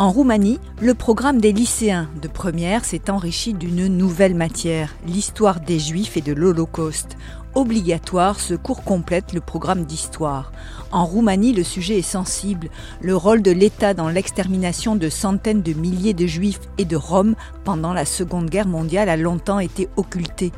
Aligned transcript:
En 0.00 0.10
Roumanie, 0.12 0.58
le 0.80 0.94
programme 0.94 1.42
des 1.42 1.52
lycéens 1.52 2.08
de 2.22 2.26
première 2.26 2.86
s'est 2.86 3.10
enrichi 3.10 3.52
d'une 3.52 3.86
nouvelle 3.86 4.34
matière, 4.34 4.96
l'histoire 5.06 5.60
des 5.60 5.78
Juifs 5.78 6.16
et 6.16 6.22
de 6.22 6.32
l'Holocauste. 6.32 7.18
Obligatoire, 7.54 8.40
ce 8.40 8.54
cours 8.54 8.82
complète 8.82 9.34
le 9.34 9.42
programme 9.42 9.84
d'histoire. 9.84 10.52
En 10.90 11.04
Roumanie, 11.04 11.52
le 11.52 11.64
sujet 11.64 11.98
est 11.98 12.02
sensible. 12.02 12.70
Le 13.02 13.14
rôle 13.14 13.42
de 13.42 13.50
l'État 13.50 13.92
dans 13.92 14.08
l'extermination 14.08 14.96
de 14.96 15.10
centaines 15.10 15.60
de 15.60 15.74
milliers 15.74 16.14
de 16.14 16.26
Juifs 16.26 16.60
et 16.78 16.86
de 16.86 16.96
Roms 16.96 17.34
pendant 17.64 17.92
la 17.92 18.06
Seconde 18.06 18.48
Guerre 18.48 18.68
mondiale 18.68 19.10
a 19.10 19.18
longtemps 19.18 19.58
été 19.58 19.90
occulté. 19.98 20.50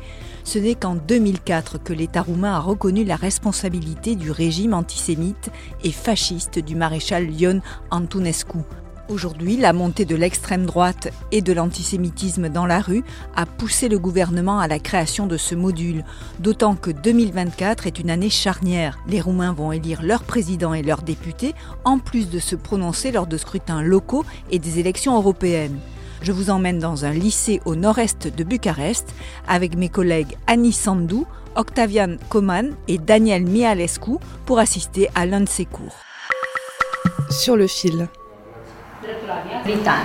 Ce 0.45 0.57
n'est 0.57 0.75
qu'en 0.75 0.95
2004 0.95 1.83
que 1.83 1.91
l'État 1.91 2.21
roumain 2.21 2.53
a 2.53 2.59
reconnu 2.59 3.03
la 3.03 3.17
responsabilité 3.17 4.15
du 4.15 4.31
régime 4.31 4.73
antisémite 4.73 5.49
et 5.83 5.91
fasciste 5.91 6.59
du 6.59 6.77
maréchal 6.77 7.29
Ion 7.29 7.59
Antonescu. 7.91 8.59
Aujourd'hui, 9.09 9.57
la 9.57 9.73
montée 9.73 10.05
de 10.05 10.15
l'extrême 10.15 10.65
droite 10.65 11.11
et 11.33 11.41
de 11.41 11.51
l'antisémitisme 11.51 12.47
dans 12.47 12.65
la 12.65 12.79
rue 12.79 13.03
a 13.35 13.45
poussé 13.45 13.89
le 13.89 13.99
gouvernement 13.99 14.59
à 14.59 14.69
la 14.69 14.79
création 14.79 15.27
de 15.27 15.35
ce 15.35 15.55
module, 15.55 16.05
d'autant 16.39 16.75
que 16.75 16.89
2024 16.89 17.85
est 17.85 17.99
une 17.99 18.09
année 18.09 18.29
charnière. 18.29 18.97
Les 19.07 19.19
Roumains 19.19 19.51
vont 19.51 19.73
élire 19.73 20.03
leur 20.03 20.23
président 20.23 20.73
et 20.73 20.83
leurs 20.83 21.01
députés, 21.01 21.53
en 21.83 21.99
plus 21.99 22.29
de 22.29 22.39
se 22.39 22.55
prononcer 22.55 23.11
lors 23.11 23.27
de 23.27 23.35
scrutins 23.35 23.81
locaux 23.81 24.23
et 24.51 24.59
des 24.59 24.79
élections 24.79 25.17
européennes. 25.17 25.79
Je 26.21 26.31
vous 26.31 26.49
emmène 26.49 26.79
dans 26.79 27.03
un 27.03 27.11
lycée 27.11 27.59
au 27.65 27.75
nord-est 27.75 28.33
de 28.33 28.43
Bucarest 28.45 29.13
avec 29.49 29.75
mes 29.75 29.89
collègues 29.89 30.37
Annie 30.47 30.71
Sandou, 30.71 31.27
Octavian 31.57 32.15
Coman 32.29 32.73
et 32.87 32.99
Daniel 32.99 33.43
Mialescu 33.43 34.13
pour 34.45 34.59
assister 34.59 35.09
à 35.13 35.25
l'un 35.25 35.41
de 35.41 35.49
ces 35.49 35.65
cours. 35.65 35.97
Sur 37.29 37.57
le 37.57 37.67
fil. 37.67 38.07
Britan. 39.63 40.03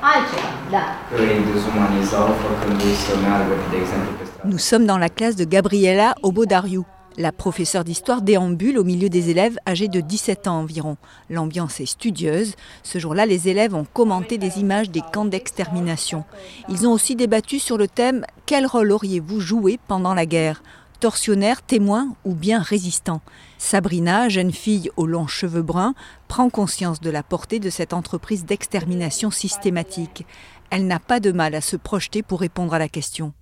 Altceva, 0.00 0.50
da. 0.70 0.84
îi 1.16 1.52
dezumanizau 1.52 2.28
făcându-i 2.42 2.94
să 3.06 3.12
meargă, 3.22 3.54
de 3.70 3.76
exemplu, 3.76 4.10
pe 4.18 4.24
stradă. 4.24 4.48
Nous 4.48 4.62
sommes 4.68 4.86
dans 4.86 5.00
la 5.00 5.08
classe 5.08 5.36
de 5.42 5.44
Gabriela 5.44 6.12
Obodariu. 6.20 6.86
La 7.16 7.32
professeure 7.32 7.84
d'histoire 7.84 8.22
déambule 8.22 8.78
au 8.78 8.84
milieu 8.84 9.08
des 9.08 9.30
élèves 9.30 9.56
âgés 9.68 9.88
de 9.88 10.00
17 10.00 10.46
ans 10.46 10.60
environ. 10.60 10.96
L'ambiance 11.28 11.80
est 11.80 11.86
studieuse. 11.86 12.54
Ce 12.82 12.98
jour-là, 12.98 13.26
les 13.26 13.48
élèves 13.48 13.74
ont 13.74 13.86
commenté 13.92 14.38
des 14.38 14.58
images 14.58 14.90
des 14.90 15.02
camps 15.12 15.26
d'extermination. 15.26 16.24
Ils 16.68 16.86
ont 16.86 16.92
aussi 16.92 17.16
débattu 17.16 17.58
sur 17.58 17.76
le 17.76 17.88
thème 17.88 18.24
Quel 18.46 18.64
rôle 18.66 18.92
auriez-vous 18.92 19.40
joué 19.40 19.78
pendant 19.86 20.14
la 20.14 20.24
guerre? 20.24 20.62
Tortionnaire, 21.00 21.62
témoin 21.62 22.14
ou 22.26 22.34
bien 22.34 22.60
résistant 22.60 23.22
Sabrina, 23.56 24.28
jeune 24.28 24.52
fille 24.52 24.90
aux 24.98 25.06
longs 25.06 25.26
cheveux 25.26 25.62
bruns, 25.62 25.94
prend 26.28 26.50
conscience 26.50 27.00
de 27.00 27.08
la 27.08 27.22
portée 27.22 27.58
de 27.58 27.70
cette 27.70 27.94
entreprise 27.94 28.44
d'extermination 28.44 29.30
systématique. 29.30 30.26
Elle 30.68 30.86
n'a 30.86 30.98
pas 30.98 31.18
de 31.18 31.32
mal 31.32 31.54
à 31.54 31.62
se 31.62 31.76
projeter 31.76 32.22
pour 32.22 32.40
répondre 32.40 32.74
à 32.74 32.78
la 32.78 32.88
question. 32.88 33.32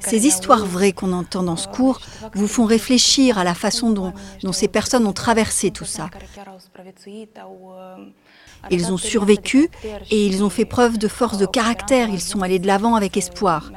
Ces 0.00 0.26
histoires 0.26 0.64
vraies 0.64 0.92
qu'on 0.92 1.12
entend 1.12 1.42
dans 1.42 1.56
ce 1.56 1.68
cours 1.68 2.00
vous 2.34 2.48
font 2.48 2.64
réfléchir 2.64 3.38
à 3.38 3.44
la 3.44 3.54
façon 3.54 3.90
dont, 3.90 4.12
dont 4.42 4.52
ces 4.52 4.68
personnes 4.68 5.06
ont 5.06 5.12
traversé 5.12 5.72
tout 5.72 5.84
ça. 5.84 6.10
Ils 8.70 8.92
ont 8.92 8.96
survécu 8.96 9.68
et 10.10 10.26
ils 10.26 10.42
ont 10.42 10.48
fait 10.48 10.64
preuve 10.64 10.96
de 10.96 11.08
force 11.08 11.38
de 11.38 11.46
caractère, 11.46 12.08
ils 12.08 12.20
sont 12.20 12.40
allés 12.42 12.58
de 12.58 12.66
l'avant 12.66 12.94
avec 12.94 13.16
espoir. 13.16 13.70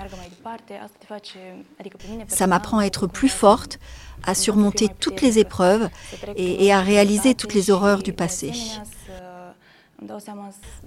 Ça 2.27 2.47
m'apprend 2.47 2.79
à 2.79 2.85
être 2.85 3.07
plus 3.07 3.29
forte, 3.29 3.79
à 4.23 4.35
surmonter 4.35 4.89
toutes 4.99 5.21
les 5.21 5.39
épreuves 5.39 5.89
et, 6.35 6.65
et 6.65 6.73
à 6.73 6.81
réaliser 6.81 7.35
toutes 7.35 7.53
les 7.53 7.71
horreurs 7.71 8.03
du 8.03 8.13
passé. 8.13 8.51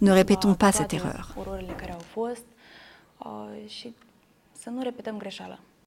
Ne 0.00 0.12
répétons 0.12 0.54
pas 0.54 0.72
cette 0.72 0.94
erreur. 0.94 1.34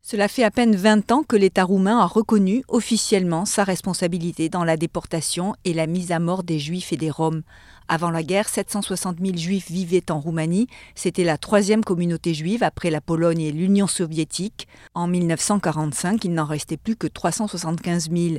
Cela 0.05 0.28
fait 0.28 0.44
à 0.44 0.51
peine 0.51 0.75
20 0.75 1.11
ans 1.13 1.23
que 1.23 1.38
l'État 1.38 1.63
roumain 1.63 2.00
a 2.00 2.05
reconnu 2.05 2.63
officiellement 2.67 3.45
sa 3.45 3.63
responsabilité 3.63 4.50
dans 4.50 4.66
la 4.66 4.75
déportation 4.75 5.55
et 5.63 5.73
la 5.73 5.88
mise 5.88 6.11
à 6.11 6.19
mort 6.19 6.44
des 6.44 6.59
Juifs 6.59 6.91
et 6.91 6.97
des 6.97 7.09
Roms. 7.09 7.44
Avant 7.88 8.11
la 8.11 8.23
guerre, 8.23 8.49
760 8.49 9.17
000 9.23 9.38
Juifs 9.38 9.69
vivaient 9.69 10.11
en 10.11 10.19
Roumanie. 10.19 10.67
C'était 10.95 11.23
la 11.23 11.38
troisième 11.38 11.83
communauté 11.83 12.33
juive 12.33 12.63
après 12.63 12.89
la 12.89 13.01
Pologne 13.01 13.41
et 13.41 13.51
l'Union 13.51 13.88
soviétique. 13.88 14.67
En 14.94 15.07
1945, 15.07 16.23
il 16.25 16.33
n'en 16.33 16.45
restait 16.45 16.77
plus 16.77 16.95
que 16.95 17.07
375 17.07 18.09
000. 18.09 18.35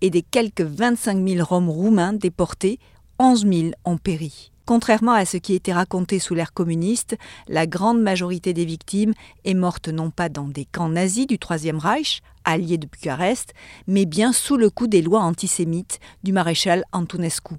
Et 0.00 0.10
des 0.10 0.22
quelques 0.22 0.60
25 0.60 1.26
000 1.26 1.44
Roms 1.44 1.70
roumains 1.70 2.12
déportés, 2.12 2.78
11 3.18 3.46
000 3.46 3.70
ont 3.84 3.96
péri. 3.96 4.52
Contrairement 4.66 5.12
à 5.12 5.26
ce 5.26 5.36
qui 5.36 5.54
était 5.54 5.74
raconté 5.74 6.18
sous 6.18 6.34
l'ère 6.34 6.54
communiste, 6.54 7.16
la 7.48 7.66
grande 7.66 8.00
majorité 8.00 8.54
des 8.54 8.64
victimes 8.64 9.12
est 9.44 9.52
morte 9.52 9.88
non 9.88 10.10
pas 10.10 10.30
dans 10.30 10.48
des 10.48 10.64
camps 10.64 10.88
nazis 10.88 11.26
du 11.26 11.38
Troisième 11.38 11.76
Reich, 11.76 12.22
alliés 12.44 12.78
de 12.78 12.86
Bucarest, 12.86 13.52
mais 13.86 14.06
bien 14.06 14.32
sous 14.32 14.56
le 14.56 14.70
coup 14.70 14.86
des 14.86 15.02
lois 15.02 15.20
antisémites 15.20 16.00
du 16.22 16.32
maréchal 16.32 16.84
Antonescu. 16.92 17.56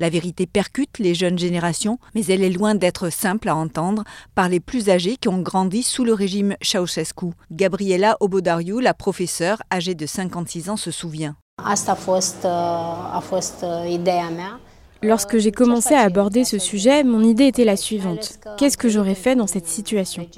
La 0.00 0.10
vérité 0.10 0.46
percute 0.46 0.98
les 1.00 1.14
jeunes 1.14 1.38
générations, 1.38 1.98
mais 2.14 2.24
elle 2.26 2.44
est 2.44 2.50
loin 2.50 2.76
d'être 2.76 3.10
simple 3.10 3.48
à 3.48 3.56
entendre 3.56 4.04
par 4.36 4.48
les 4.48 4.60
plus 4.60 4.90
âgés 4.90 5.16
qui 5.16 5.28
ont 5.28 5.42
grandi 5.42 5.82
sous 5.82 6.04
le 6.04 6.12
régime 6.14 6.54
Ceausescu. 6.62 7.32
Gabriela 7.50 8.16
Obodariu, 8.20 8.80
la 8.80 8.94
professeure 8.94 9.60
âgée 9.72 9.96
de 9.96 10.06
56 10.06 10.70
ans, 10.70 10.76
se 10.76 10.92
souvient. 10.92 11.34
Asta 11.64 11.92
a 11.92 11.96
fost, 11.96 12.44
a 12.44 13.20
fost 13.20 13.66
ideea 13.88 14.30
mea. 14.30 14.60
Lorsque 15.02 15.38
j'ai 15.38 15.52
commencé 15.52 15.94
à 15.94 16.00
aborder 16.00 16.44
ce 16.44 16.58
sujet, 16.58 17.02
mon 17.02 17.22
idée 17.22 17.46
était 17.46 17.64
la 17.64 17.76
suivante. 17.76 18.38
Qu'est-ce 18.56 18.76
que 18.76 18.88
j'aurais 18.88 19.14
fait 19.16 19.34
dans 19.34 19.46
cette 19.48 19.66
situation? 19.66 20.28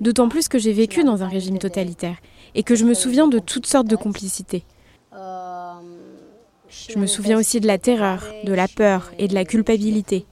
D'autant 0.00 0.28
plus 0.28 0.48
que 0.48 0.58
j'ai 0.58 0.72
vécu 0.72 1.02
dans 1.02 1.22
un 1.22 1.28
régime 1.28 1.58
totalitaire 1.58 2.16
et 2.54 2.62
que 2.62 2.76
je 2.76 2.84
me 2.84 2.94
souviens 2.94 3.26
de 3.26 3.40
toutes 3.40 3.66
sortes 3.66 3.88
de 3.88 3.96
complicités. 3.96 4.64
Je 6.70 6.98
me 6.98 7.06
souviens 7.06 7.38
aussi 7.38 7.60
de 7.60 7.66
la 7.66 7.78
terreur, 7.78 8.24
de 8.44 8.52
la 8.52 8.68
peur 8.68 9.12
et 9.18 9.28
de 9.28 9.34
la 9.34 9.44
culpabilité. 9.44 10.26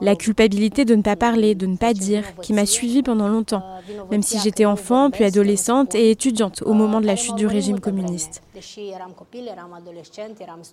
La 0.00 0.14
culpabilité 0.14 0.84
de 0.84 0.94
ne 0.94 1.02
pas 1.02 1.16
parler, 1.16 1.54
de 1.54 1.66
ne 1.66 1.76
pas 1.76 1.94
dire, 1.94 2.22
qui 2.42 2.52
m'a 2.52 2.66
suivie 2.66 3.02
pendant 3.02 3.28
longtemps, 3.28 3.64
même 4.10 4.22
si 4.22 4.38
j'étais 4.38 4.64
enfant, 4.64 5.10
puis 5.10 5.24
adolescente 5.24 5.94
et 5.94 6.10
étudiante 6.10 6.62
au 6.62 6.74
moment 6.74 7.00
de 7.00 7.06
la 7.06 7.16
chute 7.16 7.34
du 7.34 7.46
régime 7.46 7.80
communiste. 7.80 8.42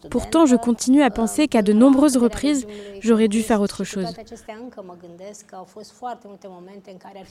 Pourtant, 0.09 0.45
je 0.45 0.56
continue 0.56 1.01
à 1.01 1.09
penser 1.09 1.47
qu'à 1.47 1.62
de 1.62 1.74
nombreuses 1.74 2.18
reprises, 2.18 2.68
j'aurais 3.00 3.30
dû 3.30 3.42
faire 3.42 3.62
autre 3.62 3.83
chose. 3.83 4.13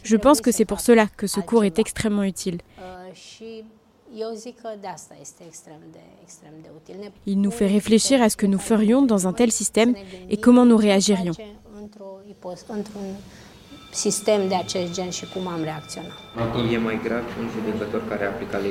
Je 0.02 0.16
pense 0.16 0.40
que 0.40 0.50
c'est 0.50 0.64
pour 0.64 0.80
cela 0.80 1.06
que 1.06 1.26
ce 1.26 1.40
cours 1.40 1.64
est 1.64 1.78
extrêmement 1.78 2.24
utile. 2.24 2.58
Il 7.26 7.40
nous 7.40 7.50
fait 7.50 7.66
réfléchir 7.66 8.20
à 8.22 8.28
ce 8.28 8.36
que 8.36 8.46
nous 8.46 8.58
ferions 8.58 9.02
dans 9.02 9.26
un 9.26 9.32
tel 9.32 9.50
système 9.50 9.94
et 10.28 10.36
comment 10.36 10.66
nous 10.66 10.76
réagirions. 10.76 11.32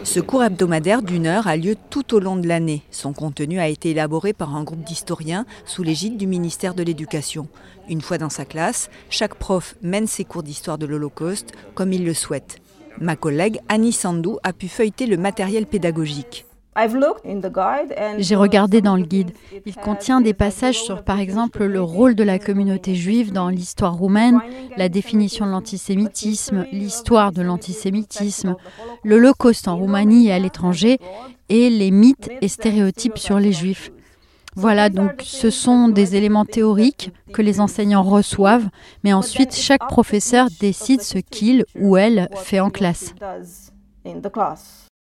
Ce 0.04 0.20
cours 0.20 0.44
hebdomadaire 0.44 1.02
d'une 1.02 1.28
heure 1.28 1.48
a 1.48 1.58
lieu 1.58 1.76
tout 1.90 2.16
au 2.16 2.20
long 2.20 2.38
de 2.38 2.48
l'année. 2.48 2.82
Son 2.92 3.14
contenu 3.14 3.60
a 3.60 3.68
été 3.68 3.92
élaboré 3.92 4.34
par 4.34 4.56
un 4.56 4.64
groupe 4.64 4.84
d'historiens 4.84 5.46
sous 5.66 5.84
l'égide 5.84 6.18
du 6.18 6.28
ministère 6.28 6.74
de 6.74 6.84
l'Éducation. 6.84 7.48
Une 7.88 8.02
fois 8.02 8.18
dans 8.18 8.30
sa 8.30 8.46
classe, 8.46 8.90
chaque 9.10 9.36
prof 9.36 9.76
mène 9.82 10.08
ses 10.08 10.24
cours 10.24 10.44
d'histoire 10.44 10.78
de 10.78 10.86
l'Holocauste 10.86 11.52
comme 11.76 11.94
il 11.94 12.04
le 12.04 12.14
souhaite. 12.14 12.60
Ma 13.00 13.16
collègue 13.16 13.60
Annie 13.70 13.94
Sandou 13.94 14.38
a 14.44 14.54
pu 14.54 14.68
feuilleter 14.68 15.06
le 15.06 15.18
matériel 15.18 15.66
pédagogique. 15.66 16.46
J'ai 18.18 18.36
regardé 18.36 18.82
dans 18.82 18.96
le 18.96 19.04
guide. 19.04 19.32
Il 19.66 19.76
contient 19.76 20.22
des 20.22 20.34
passages 20.34 20.82
sur, 20.82 21.04
par 21.04 21.20
exemple, 21.20 21.66
le 21.66 21.82
rôle 21.82 22.16
de 22.16 22.24
la 22.24 22.40
communauté 22.40 22.96
juive 22.96 23.34
dans 23.34 23.50
l'histoire 23.50 23.94
roumaine, 23.94 24.40
la 24.78 24.88
définition 24.88 25.46
de 25.46 25.52
l'antisémitisme, 25.52 26.66
l'histoire 26.72 27.34
de 27.34 27.42
l'antisémitisme, 27.42 28.56
l'Holocauste 29.04 29.68
en 29.68 29.76
Roumanie 29.76 30.28
et 30.28 30.32
à 30.32 30.40
l'étranger, 30.40 30.98
et 31.50 31.70
les 31.70 31.92
mythes 31.92 32.30
et 32.40 32.48
stéréotypes 32.48 33.18
sur 33.18 33.38
les 33.38 33.52
juifs. 33.52 33.92
Voilà, 34.56 34.90
donc 34.90 35.22
ce 35.24 35.50
sont 35.50 35.88
des 35.88 36.16
éléments 36.16 36.46
théoriques 36.46 37.12
que 37.34 37.42
les 37.42 37.62
enseignants 37.62 38.04
reçoivent, 38.04 38.70
mais 39.04 39.14
ensuite 39.14 39.56
chaque 39.56 39.88
professeur 39.88 40.50
décide 40.60 41.02
ce 41.02 41.20
qu'il 41.20 41.66
ou 41.76 41.96
elle 41.96 42.30
fait 42.36 42.60
en 42.60 42.70
classe. 42.70 43.14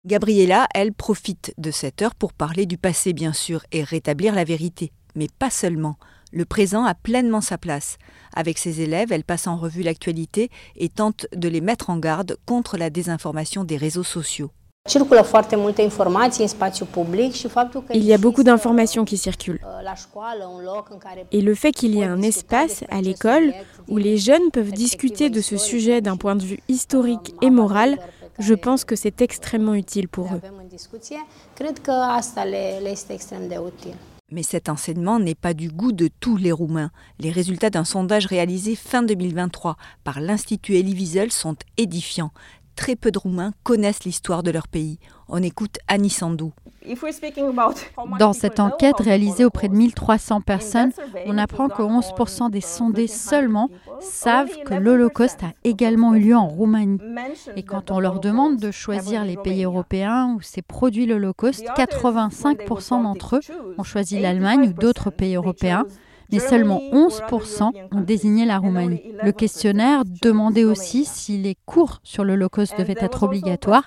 Gabriella, 0.06 0.66
elle, 0.75 0.92
profite 0.92 1.54
de 1.58 1.70
cette 1.70 2.02
heure 2.02 2.14
pour 2.14 2.32
parler 2.32 2.66
du 2.66 2.78
passé, 2.78 3.12
bien 3.12 3.32
sûr, 3.32 3.62
et 3.72 3.82
rétablir 3.82 4.34
la 4.34 4.44
vérité. 4.44 4.92
Mais 5.14 5.28
pas 5.38 5.50
seulement. 5.50 5.96
Le 6.32 6.44
présent 6.44 6.84
a 6.84 6.94
pleinement 6.94 7.40
sa 7.40 7.58
place. 7.58 7.98
Avec 8.34 8.56
ses 8.56 8.81
élèves, 8.81 9.12
elle 9.12 9.25
passe 9.25 9.46
en 9.46 9.56
revue 9.56 9.82
l'actualité 9.82 10.50
et 10.76 10.88
tente 10.88 11.26
de 11.34 11.48
les 11.48 11.60
mettre 11.60 11.90
en 11.90 11.98
garde 11.98 12.36
contre 12.46 12.76
la 12.76 12.88
désinformation 12.88 13.64
des 13.64 13.76
réseaux 13.76 14.04
sociaux. 14.04 14.52
Il 17.94 18.05
y 18.05 18.12
a 18.12 18.19
beaucoup 18.19 18.43
d'informations 18.43 19.05
qui 19.05 19.19
circulent. 19.19 19.61
Et 21.32 21.43
le 21.43 21.55
fait 21.55 21.73
qu'il 21.73 21.94
y 21.94 22.00
ait 22.00 22.05
un 22.05 22.23
espace 22.23 22.85
à 22.91 23.00
l'école 23.00 23.53
où 23.88 23.99
les 23.99 24.17
jeunes 24.17 24.50
peuvent 24.53 24.73
discuter 24.73 25.29
de 25.29 25.41
ce 25.41 25.59
sujet 25.59 26.00
d'un 26.00 26.17
point 26.17 26.35
de 26.35 26.43
vue 26.43 26.61
historique 26.69 27.35
et 27.43 27.50
moral 27.50 27.99
je 28.41 28.55
pense 28.55 28.85
que 28.85 28.97
c'est 28.97 29.21
extrêmement 29.21 29.75
utile 29.75 30.09
pour 30.09 30.27
eux. 30.32 30.41
Mais 34.32 34.43
cet 34.44 34.69
enseignement 34.69 35.19
n'est 35.19 35.35
pas 35.35 35.55
du 35.55 35.69
goût 35.69 35.93
de 35.93 36.09
tous 36.21 36.37
les 36.37 36.53
Roumains. 36.53 36.91
Les 37.19 37.31
résultats 37.31 37.69
d'un 37.69 37.85
sondage 37.85 38.27
réalisé 38.27 38.77
fin 38.77 39.03
2023 39.03 39.77
par 40.05 40.21
l'Institut 40.21 40.77
Elie 40.77 40.94
Wiesel 40.94 41.32
sont 41.32 41.56
édifiants. 41.77 42.31
Très 42.81 42.97
peu 42.97 43.11
de 43.11 43.19
Roumains 43.19 43.53
connaissent 43.62 44.05
l'histoire 44.05 44.43
de 44.43 44.50
leur 44.50 44.67
pays. 44.67 44.99
On 45.29 45.43
écoute 45.43 45.77
Annie 45.87 46.09
Sandou. 46.09 46.55
Dans 48.19 48.32
cette 48.32 48.59
enquête 48.59 48.99
réalisée 48.99 49.44
auprès 49.44 49.69
de 49.69 49.75
1300 49.75 50.41
personnes, 50.41 50.91
on 51.27 51.37
apprend 51.37 51.69
que 51.69 51.82
11% 51.82 52.50
des 52.50 52.62
sondés 52.62 53.06
seulement 53.06 53.69
savent 54.00 54.62
que 54.65 54.73
l'Holocauste 54.73 55.43
a 55.43 55.53
également 55.62 56.15
eu 56.15 56.21
lieu 56.21 56.37
en 56.37 56.49
Roumanie. 56.49 56.99
Et 57.55 57.65
quand 57.65 57.91
on 57.91 58.00
leur 58.00 58.19
demande 58.19 58.56
de 58.56 58.71
choisir 58.71 59.27
les 59.27 59.37
pays 59.37 59.65
européens 59.65 60.35
où 60.35 60.41
s'est 60.41 60.62
produit 60.62 61.05
l'Holocauste, 61.05 61.67
85% 61.77 63.03
d'entre 63.03 63.37
eux 63.37 63.75
ont 63.77 63.85
choisi 63.85 64.19
l'Allemagne 64.19 64.71
ou 64.71 64.73
d'autres 64.73 65.11
pays 65.11 65.35
européens 65.35 65.85
mais 66.32 66.38
seulement 66.38 66.81
11% 66.93 67.71
ont 67.93 68.00
désigné 68.00 68.44
la 68.44 68.59
Roumanie. 68.59 69.03
Le 69.23 69.32
questionnaire 69.32 70.03
demandait 70.05 70.65
aussi 70.65 71.05
si 71.05 71.38
les 71.38 71.56
cours 71.67 72.00
sur 72.03 72.25
l'Holocauste 72.25 72.79
devaient 72.79 72.94
être 72.99 73.23
obligatoires. 73.23 73.87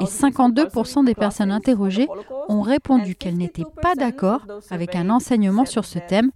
et 0.00 0.04
52% 0.04 1.04
des 1.04 1.14
personnes 1.14 1.50
interrogées 1.50 2.08
ont 2.48 2.62
répondu 2.62 3.14
qu'elles 3.14 3.36
n'étaient 3.36 3.64
pas 3.82 3.94
d'accord 3.94 4.42
avec 4.70 4.94
un 4.94 5.10
enseignement 5.10 5.64
sur 5.64 5.84
ce 5.84 5.98
thème, 5.98 6.30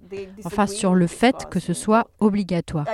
enfin 0.44 0.66
sur 0.66 0.94
le 0.94 1.06
fait 1.06 1.46
que 1.50 1.60
ce 1.60 1.74
soit 1.74 2.06
obligatoire. 2.20 2.86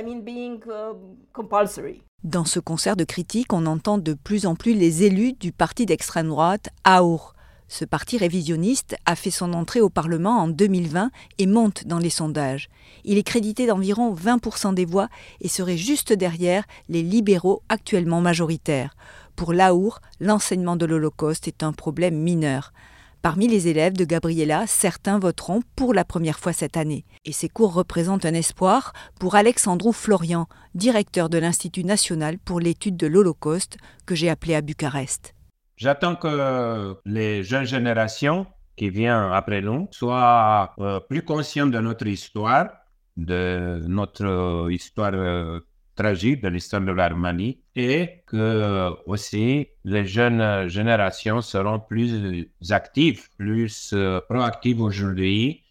Dans 2.24 2.44
ce 2.44 2.58
concert 2.58 2.96
de 2.96 3.04
critiques, 3.04 3.52
on 3.52 3.66
entend 3.66 3.98
de 3.98 4.12
plus 4.12 4.46
en 4.46 4.56
plus 4.56 4.74
les 4.74 5.04
élus 5.04 5.34
du 5.34 5.52
parti 5.52 5.86
d'extrême 5.86 6.28
droite, 6.28 6.68
AOUR. 6.84 7.34
Ce 7.68 7.84
parti 7.84 8.16
révisionniste 8.16 8.96
a 9.04 9.14
fait 9.14 9.30
son 9.30 9.52
entrée 9.52 9.82
au 9.82 9.90
Parlement 9.90 10.38
en 10.38 10.48
2020 10.48 11.10
et 11.38 11.46
monte 11.46 11.86
dans 11.86 11.98
les 11.98 12.10
sondages. 12.10 12.70
Il 13.04 13.18
est 13.18 13.22
crédité 13.22 13.66
d'environ 13.66 14.14
20% 14.14 14.72
des 14.72 14.86
voix 14.86 15.08
et 15.42 15.48
serait 15.48 15.76
juste 15.76 16.14
derrière 16.14 16.64
les 16.88 17.02
libéraux 17.02 17.62
actuellement 17.68 18.22
majoritaires. 18.22 18.96
Pour 19.36 19.52
Laour, 19.52 20.00
l'enseignement 20.18 20.76
de 20.76 20.86
l'Holocauste 20.86 21.46
est 21.46 21.62
un 21.62 21.72
problème 21.72 22.16
mineur. 22.16 22.72
Parmi 23.20 23.48
les 23.48 23.68
élèves 23.68 23.96
de 23.96 24.04
Gabriella, 24.04 24.66
certains 24.66 25.18
voteront 25.18 25.60
pour 25.76 25.92
la 25.92 26.04
première 26.04 26.38
fois 26.38 26.54
cette 26.54 26.76
année. 26.76 27.04
Et 27.26 27.32
ces 27.32 27.48
cours 27.48 27.74
représentent 27.74 28.24
un 28.24 28.34
espoir 28.34 28.94
pour 29.20 29.34
Alexandrou 29.34 29.92
Florian, 29.92 30.46
directeur 30.74 31.28
de 31.28 31.36
l'Institut 31.36 31.84
national 31.84 32.38
pour 32.38 32.60
l'étude 32.60 32.96
de 32.96 33.06
l'Holocauste, 33.06 33.76
que 34.06 34.14
j'ai 34.14 34.30
appelé 34.30 34.54
à 34.54 34.62
Bucarest. 34.62 35.34
J'attends 35.78 36.16
que 36.16 36.96
les 37.04 37.44
jeunes 37.44 37.64
générations 37.64 38.48
qui 38.74 38.90
viennent 38.90 39.30
après 39.32 39.60
nous 39.60 39.86
soient 39.92 40.74
euh, 40.80 40.98
plus 40.98 41.22
conscientes 41.22 41.70
de 41.70 41.78
notre 41.78 42.08
histoire, 42.08 42.68
de 43.16 43.80
notre 43.86 44.68
histoire 44.72 45.12
euh, 45.14 45.60
tragique, 45.94 46.42
de 46.42 46.48
l'histoire 46.48 46.82
de 46.82 46.90
l'Arménie, 46.90 47.60
et 47.76 48.24
que 48.26 48.36
euh, 48.36 48.90
aussi 49.06 49.68
les 49.84 50.04
jeunes 50.04 50.66
générations 50.66 51.42
seront 51.42 51.78
plus 51.78 52.48
actives, 52.70 53.28
plus 53.36 53.94
proactives 54.28 54.80
aujourd'hui 54.80 55.62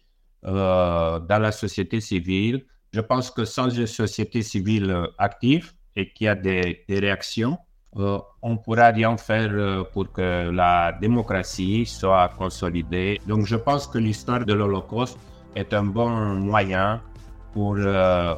dans 0.42 1.26
la 1.28 1.52
société 1.52 2.00
civile. 2.00 2.64
Je 2.94 3.00
pense 3.02 3.30
que 3.30 3.44
sans 3.44 3.68
une 3.68 3.86
société 3.86 4.40
civile 4.40 5.08
active 5.18 5.74
et 5.96 6.10
qui 6.14 6.26
a 6.26 6.34
des 6.34 6.82
réactions, 6.88 7.58
euh, 7.96 8.18
on 8.42 8.52
ne 8.52 8.56
pourra 8.56 8.88
rien 8.88 9.16
faire 9.16 9.48
euh, 9.50 9.82
pour 9.92 10.12
que 10.12 10.50
la 10.50 10.92
démocratie 10.92 11.86
soit 11.86 12.30
consolidée. 12.36 13.20
Donc 13.26 13.46
je 13.46 13.56
pense 13.56 13.86
que 13.86 13.98
l'histoire 13.98 14.44
de 14.44 14.52
l'Holocauste 14.52 15.18
est 15.56 15.72
un 15.72 15.84
bon 15.84 16.08
moyen 16.36 17.00
pour, 17.54 17.76
euh, 17.78 18.34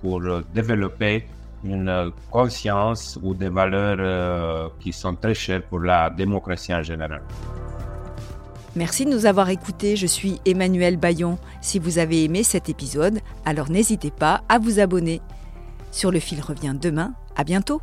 pour 0.00 0.22
développer 0.52 1.24
une 1.62 2.10
conscience 2.30 3.18
ou 3.22 3.34
des 3.34 3.48
valeurs 3.48 4.72
qui 4.80 4.92
sont 4.92 5.14
très 5.14 5.34
chères 5.34 5.62
pour 5.62 5.80
la 5.80 6.10
démocratie 6.10 6.74
en 6.74 6.82
général. 6.82 7.22
Merci 8.76 9.04
de 9.04 9.10
nous 9.10 9.26
avoir 9.26 9.50
écoutés, 9.50 9.96
je 9.96 10.06
suis 10.06 10.40
Emmanuel 10.46 10.96
Bayon. 10.96 11.38
Si 11.60 11.78
vous 11.78 11.98
avez 11.98 12.24
aimé 12.24 12.42
cet 12.42 12.68
épisode, 12.68 13.18
alors 13.44 13.70
n'hésitez 13.70 14.10
pas 14.10 14.42
à 14.48 14.58
vous 14.58 14.78
abonner. 14.78 15.20
Sur 15.90 16.10
le 16.12 16.20
fil 16.20 16.40
revient 16.40 16.74
demain, 16.80 17.12
à 17.36 17.44
bientôt 17.44 17.82